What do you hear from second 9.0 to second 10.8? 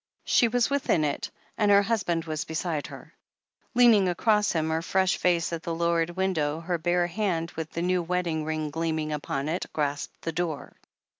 upon it, grasped the door.